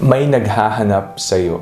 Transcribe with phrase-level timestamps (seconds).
[0.00, 1.60] may naghahanap sa iyo.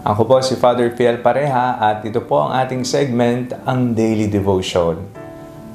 [0.00, 4.96] Ako po si Father Fiel Pareha at ito po ang ating segment, ang Daily Devotion,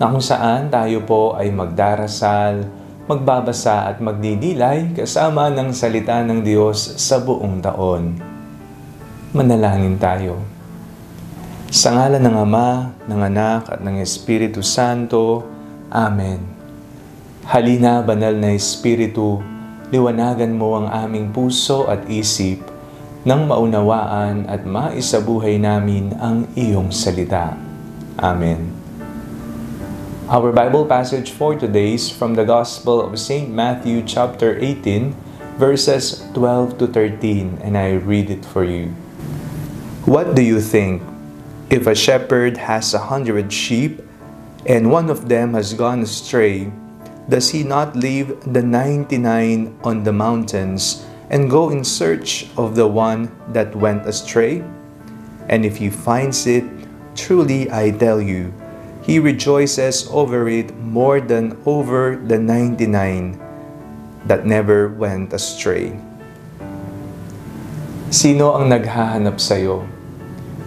[0.02, 2.66] na kung saan tayo po ay magdarasal,
[3.06, 8.18] magbabasa at magdidilay kasama ng salita ng Diyos sa buong taon.
[9.38, 10.42] Manalangin tayo.
[11.70, 12.70] Sa ngala ng Ama,
[13.06, 15.46] ng Anak at ng Espiritu Santo.
[15.94, 16.42] Amen.
[17.46, 19.54] Halina, banal na Espiritu,
[19.90, 22.64] liwanagan mo ang aming puso at isip
[23.24, 27.56] nang maunawaan at maisabuhay namin ang iyong salita.
[28.20, 28.84] Amen.
[30.28, 33.52] Our Bible passage for today is from the Gospel of St.
[33.52, 35.16] Matthew chapter 18,
[35.60, 38.96] verses 12 to 13, and I read it for you.
[40.04, 41.04] What do you think?
[41.72, 44.04] If a shepherd has a hundred sheep,
[44.68, 46.72] and one of them has gone astray,
[47.30, 52.88] does he not leave the ninety-nine on the mountains and go in search of the
[52.88, 54.64] one that went astray?
[55.48, 56.64] And if he finds it,
[57.16, 58.54] truly I tell you,
[59.04, 63.40] he rejoices over it more than over the ninety-nine
[64.28, 65.96] that never went astray.
[68.14, 69.84] Sino ang naghahanap sa iyo?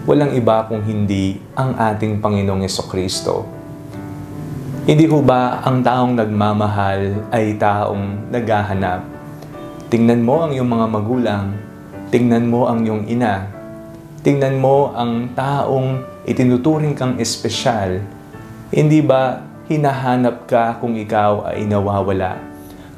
[0.06, 3.55] walang iba kung hindi ang ating Panginoong Kristo.
[4.86, 9.02] Hindi ho ba ang taong nagmamahal ay taong naghahanap?
[9.90, 11.58] Tingnan mo ang iyong mga magulang,
[12.14, 13.50] tingnan mo ang iyong ina,
[14.22, 17.98] tingnan mo ang taong itinuturing kang espesyal.
[18.70, 22.38] Hindi ba hinahanap ka kung ikaw ay nawawala?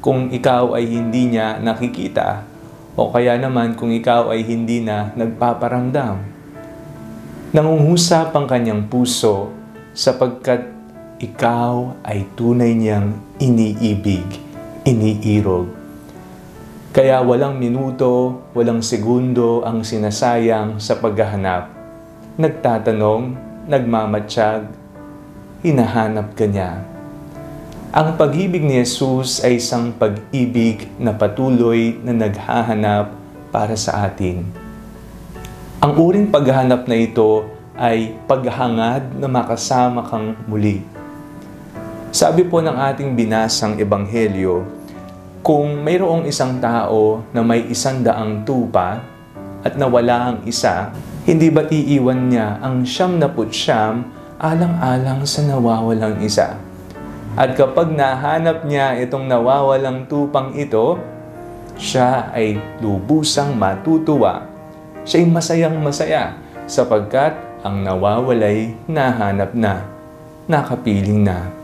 [0.05, 2.45] Kung ikaw ay hindi niya nakikita?
[3.01, 6.21] O kaya naman kung ikaw ay hindi na nagpaparamdam?
[7.57, 9.57] Nangungusap ang kanyang puso
[9.97, 10.78] sapagkat
[11.19, 14.25] ikaw ay tunay niyang iniibig,
[14.87, 15.71] iniirog.
[16.95, 21.71] Kaya walang minuto, walang segundo ang sinasayang sa paghahanap.
[22.39, 23.35] Nagtatanong,
[23.69, 24.71] nagmamatsyag,
[25.63, 26.83] hinahanap ka niya.
[27.93, 33.11] Ang pag-ibig ni Jesus ay isang pag-ibig na patuloy na naghahanap
[33.53, 34.69] para sa atin
[35.79, 37.47] ang uring paghahanap na ito
[37.79, 40.98] ay paghangad na makasama kang muli.
[42.09, 44.65] Sabi po ng ating binasang ebanghelyo,
[45.45, 49.05] kung mayroong isang tao na may isang daang tupa
[49.61, 50.89] at nawala ang isa,
[51.29, 54.09] hindi ba iiwan niya ang siyam na putsyam
[54.41, 56.57] alang-alang sa nawawalang isa?
[57.37, 60.97] At kapag nahanap niya itong nawawalang tupang ito,
[61.77, 64.49] siya ay lubusang matutuwa
[65.09, 66.37] siya'y masayang masaya
[66.69, 67.33] sapagkat
[67.65, 69.89] ang nawawalay nahanap na,
[70.45, 71.58] nakapiling na.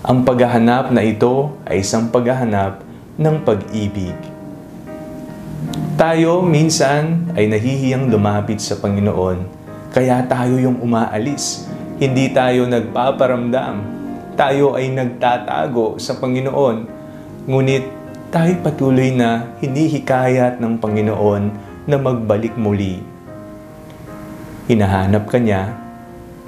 [0.00, 2.80] Ang paghahanap na ito ay isang paghahanap
[3.20, 4.16] ng pag-ibig.
[6.00, 9.44] Tayo minsan ay nahihiyang lumapit sa Panginoon,
[9.92, 11.68] kaya tayo yung umaalis.
[12.00, 13.84] Hindi tayo nagpaparamdam.
[14.40, 16.88] Tayo ay nagtatago sa Panginoon.
[17.44, 17.84] Ngunit
[18.32, 21.42] tayo patuloy na hinihikayat ng Panginoon
[21.84, 23.04] na magbalik muli.
[24.64, 25.76] Hinahanap ka niya,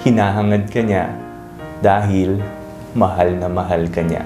[0.01, 1.13] hinahangad ka niya,
[1.85, 2.41] dahil
[2.93, 4.25] mahal na mahal ka niya.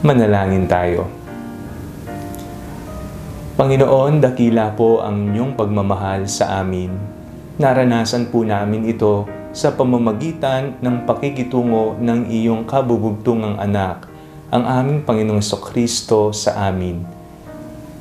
[0.00, 1.08] Manalangin tayo.
[3.60, 6.96] Panginoon, dakila po ang inyong pagmamahal sa amin.
[7.60, 14.08] Naranasan po namin ito sa pamamagitan ng pakikitungo ng iyong kabubugtungang anak,
[14.48, 17.20] ang aming Panginoong Kristo sa amin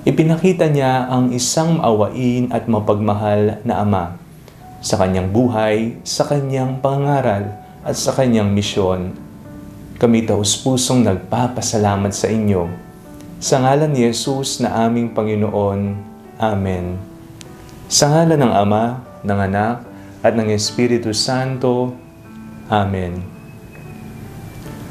[0.08, 4.16] Ipinakita niya ang isang maawain at mapagmahal na Ama
[4.80, 9.16] sa kanyang buhay, sa kanyang pangaral at sa kanyang misyon.
[10.00, 12.72] Kami taus-pusong nagpapasalamat sa inyo.
[13.40, 15.96] Sa ngalan ni Jesus na aming Panginoon.
[16.40, 17.00] Amen.
[17.92, 18.84] Sa ngalan ng Ama,
[19.24, 19.76] ng Anak,
[20.20, 21.96] at ng Espiritu Santo.
[22.68, 23.24] Amen.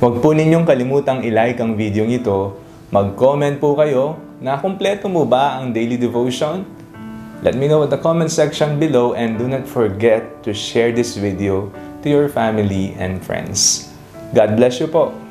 [0.01, 2.57] Huwag po ninyong kalimutang ilike ang video ito.
[2.89, 6.65] Mag-comment po kayo na kumpleto mo ba ang daily devotion?
[7.45, 11.15] Let me know in the comment section below and do not forget to share this
[11.15, 11.71] video
[12.03, 13.89] to your family and friends.
[14.35, 15.28] God bless you po.